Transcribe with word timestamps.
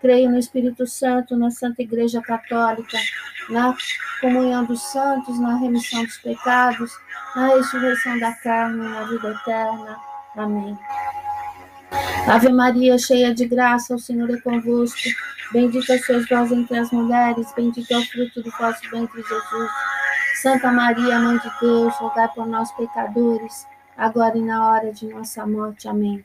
Creio 0.00 0.30
no 0.30 0.38
Espírito 0.38 0.86
Santo, 0.86 1.36
na 1.36 1.50
Santa 1.50 1.82
Igreja 1.82 2.20
Católica, 2.22 2.98
na 3.48 3.76
comunhão 4.20 4.64
dos 4.64 4.80
santos, 4.80 5.38
na 5.38 5.56
remissão 5.56 6.04
dos 6.04 6.16
pecados, 6.18 6.90
na 7.36 7.48
ressurreição 7.48 8.18
da 8.18 8.32
carne, 8.32 8.88
na 8.88 9.04
vida 9.04 9.30
eterna. 9.30 9.98
Amém. 10.36 10.78
Ave 12.26 12.48
Maria, 12.50 12.96
cheia 12.98 13.34
de 13.34 13.46
graça, 13.46 13.94
o 13.94 13.98
Senhor 13.98 14.30
é 14.30 14.40
convosco. 14.40 15.08
Bendita 15.52 15.98
sois 15.98 16.28
vós 16.28 16.52
entre 16.52 16.78
as 16.78 16.90
mulheres, 16.92 17.52
bendito 17.56 17.90
é 17.92 17.98
o 17.98 18.04
fruto 18.04 18.42
do 18.42 18.50
vosso 18.52 18.88
ventre, 18.90 19.20
Jesus. 19.20 19.70
Santa 20.40 20.70
Maria, 20.70 21.18
Mãe 21.18 21.38
de 21.38 21.50
Deus, 21.60 21.94
rogai 21.96 22.28
por 22.28 22.46
nós, 22.46 22.70
pecadores, 22.72 23.66
agora 23.96 24.38
e 24.38 24.42
na 24.42 24.68
hora 24.68 24.92
de 24.92 25.06
nossa 25.06 25.44
morte. 25.46 25.88
Amém. 25.88 26.24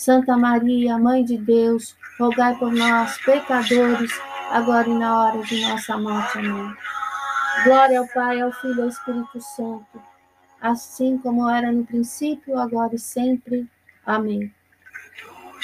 Santa 0.00 0.34
Maria, 0.34 0.96
Mãe 0.96 1.22
de 1.22 1.36
Deus, 1.36 1.94
rogai 2.18 2.54
por 2.54 2.72
nós, 2.72 3.18
pecadores, 3.18 4.10
agora 4.50 4.88
e 4.88 4.94
na 4.94 5.22
hora 5.22 5.42
de 5.42 5.60
nossa 5.60 5.98
morte. 5.98 6.38
Amém. 6.38 6.74
Glória 7.64 7.98
ao 7.98 8.08
Pai, 8.08 8.40
ao 8.40 8.50
Filho 8.50 8.78
e 8.78 8.80
ao 8.80 8.88
Espírito 8.88 9.38
Santo, 9.42 10.02
assim 10.58 11.18
como 11.18 11.46
era 11.50 11.70
no 11.70 11.84
princípio, 11.84 12.58
agora 12.58 12.94
e 12.94 12.98
sempre. 12.98 13.68
Amém. 14.06 14.50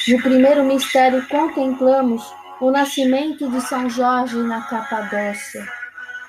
No 0.07 0.21
primeiro 0.21 0.65
mistério, 0.65 1.27
contemplamos 1.29 2.23
o 2.61 2.71
nascimento 2.71 3.51
de 3.51 3.63
São 3.63 3.89
Jorge 3.89 4.37
na 4.37 4.61
Capadócia. 4.69 5.67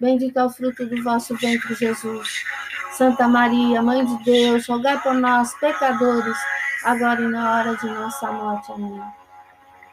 bendito 0.00 0.38
é 0.38 0.44
o 0.44 0.50
fruto 0.50 0.86
do 0.86 1.02
vosso 1.02 1.36
ventre, 1.36 1.74
Jesus. 1.74 2.44
Santa 2.92 3.28
Maria, 3.28 3.82
Mãe 3.82 4.04
de 4.04 4.24
Deus, 4.24 4.66
rogai 4.66 5.00
por 5.00 5.14
nós, 5.14 5.54
pecadores, 5.58 6.36
agora 6.84 7.20
e 7.22 7.28
na 7.28 7.58
hora 7.58 7.76
de 7.76 7.86
nossa 7.86 8.32
morte. 8.32 8.72
Amém. 8.72 9.02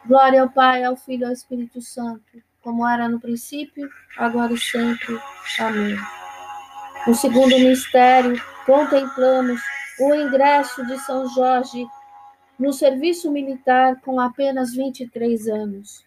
Glória 0.05 0.41
ao 0.41 0.49
Pai, 0.49 0.83
ao 0.83 0.95
Filho 0.95 1.23
e 1.23 1.25
ao 1.25 1.33
Espírito 1.33 1.81
Santo, 1.81 2.41
como 2.61 2.87
era 2.87 3.07
no 3.07 3.19
princípio, 3.19 3.89
agora 4.17 4.53
e 4.53 4.57
sempre. 4.57 5.19
Amém. 5.59 5.97
No 7.05 7.13
segundo 7.13 7.57
mistério, 7.59 8.41
contemplamos 8.65 9.61
o 9.99 10.13
ingresso 10.15 10.85
de 10.85 10.97
São 10.99 11.27
Jorge 11.29 11.85
no 12.59 12.73
serviço 12.73 13.31
militar 13.31 13.99
com 14.01 14.19
apenas 14.19 14.73
23 14.73 15.47
anos. 15.47 16.06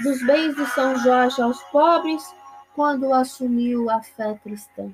dos 0.00 0.22
bens 0.24 0.54
de 0.54 0.66
São 0.66 0.96
Jorge 0.98 1.40
aos 1.40 1.62
pobres 1.64 2.22
quando 2.74 3.12
assumiu 3.12 3.90
a 3.90 4.02
fé 4.02 4.38
cristã. 4.42 4.90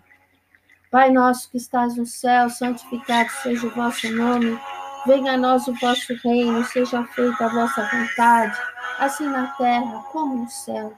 Pai 0.91 1.11
nosso 1.11 1.51
que 1.51 1.57
estás 1.57 1.97
no 1.97 2.07
céu, 2.07 2.49
santificado 2.49 3.29
seja 3.43 3.67
o 3.67 3.71
vosso 3.71 4.11
nome. 4.13 4.59
Venha 5.07 5.33
a 5.33 5.37
nós 5.37 5.67
o 5.67 5.75
vosso 5.75 6.15
reino, 6.23 6.65
seja 6.65 7.05
feita 7.05 7.45
a 7.45 7.49
vossa 7.49 7.83
vontade, 7.91 8.59
assim 8.99 9.27
na 9.27 9.49
terra 9.49 10.05
como 10.13 10.45
no 10.45 10.49
céu. 10.49 10.95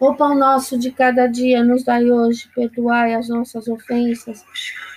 O 0.00 0.14
pão 0.14 0.34
nosso 0.34 0.76
de 0.76 0.90
cada 0.90 1.28
dia 1.28 1.62
nos 1.62 1.84
dai 1.84 2.10
hoje, 2.10 2.50
perdoai 2.54 3.14
as 3.14 3.28
nossas 3.28 3.68
ofensas, 3.68 4.44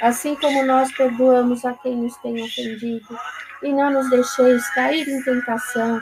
assim 0.01 0.35
como 0.35 0.65
nós 0.65 0.91
perdoamos 0.91 1.63
a 1.63 1.73
quem 1.73 1.95
nos 1.95 2.17
tem 2.17 2.41
ofendido, 2.41 3.19
e 3.61 3.71
não 3.71 3.91
nos 3.91 4.09
deixeis 4.09 4.67
cair 4.71 5.07
em 5.07 5.21
tentação 5.21 6.01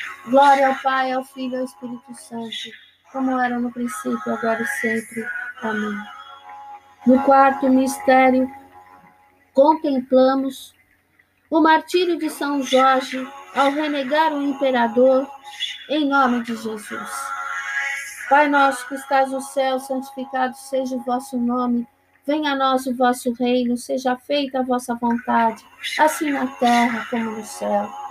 Glória 0.25 0.67
ao 0.67 0.75
Pai, 0.75 1.11
ao 1.11 1.23
Filho 1.23 1.55
e 1.55 1.57
ao 1.57 1.65
Espírito 1.65 2.13
Santo, 2.13 2.69
como 3.11 3.39
era 3.39 3.59
no 3.59 3.71
princípio, 3.71 4.33
agora 4.33 4.61
e 4.61 4.67
sempre. 4.67 5.25
Amém. 5.61 5.97
No 7.05 7.21
quarto 7.23 7.67
mistério, 7.67 8.49
contemplamos 9.53 10.73
o 11.49 11.59
martírio 11.59 12.17
de 12.17 12.29
São 12.29 12.61
Jorge 12.61 13.27
ao 13.55 13.71
renegar 13.71 14.31
o 14.33 14.41
imperador, 14.41 15.27
em 15.89 16.07
nome 16.07 16.43
de 16.43 16.55
Jesus. 16.55 17.09
Pai 18.29 18.47
nosso 18.47 18.87
que 18.87 18.95
estás 18.95 19.31
no 19.31 19.41
céu, 19.41 19.79
santificado 19.79 20.55
seja 20.55 20.95
o 20.95 21.03
vosso 21.03 21.37
nome. 21.37 21.85
Venha 22.25 22.51
a 22.51 22.55
nós 22.55 22.85
o 22.85 22.95
vosso 22.95 23.33
reino, 23.33 23.75
seja 23.75 24.15
feita 24.15 24.59
a 24.59 24.63
vossa 24.63 24.95
vontade, 24.95 25.65
assim 25.99 26.31
na 26.31 26.47
terra 26.47 27.05
como 27.09 27.31
no 27.31 27.43
céu. 27.43 28.10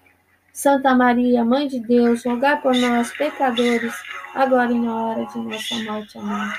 Santa 0.53 0.93
Maria, 0.93 1.45
Mãe 1.45 1.67
de 1.67 1.79
Deus, 1.79 2.25
rogai 2.25 2.59
por 2.61 2.75
nós, 2.75 3.11
pecadores, 3.11 3.93
agora 4.35 4.71
e 4.71 4.79
na 4.79 4.95
hora 4.95 5.25
de 5.25 5.39
nossa 5.39 5.75
morte. 5.83 6.17
Amém. 6.17 6.53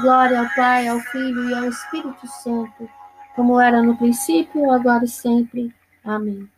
Glória 0.00 0.40
ao 0.40 0.48
Pai, 0.56 0.88
ao 0.88 0.98
Filho 0.98 1.48
e 1.48 1.54
ao 1.54 1.68
Espírito 1.68 2.26
Santo, 2.26 2.90
como 3.36 3.60
era 3.60 3.82
no 3.82 3.96
princípio, 3.96 4.70
agora 4.72 5.04
e 5.04 5.08
sempre. 5.08 5.72
Amém. 6.04 6.48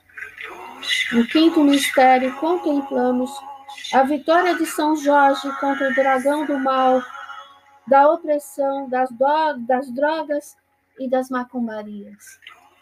No 1.13 1.27
quinto 1.27 1.63
mistério, 1.63 2.35
contemplamos 2.37 3.31
a 3.93 4.03
vitória 4.03 4.57
de 4.57 4.65
São 4.65 4.97
Jorge 4.97 5.49
contra 5.61 5.91
o 5.91 5.95
dragão 5.95 6.47
do 6.47 6.59
mal, 6.59 7.03
da 7.87 8.11
opressão, 8.11 8.89
das, 8.89 9.11
do, 9.11 9.59
das 9.67 9.91
drogas 9.93 10.57
e 10.99 11.09
das 11.09 11.29
macumbarias. 11.29 12.41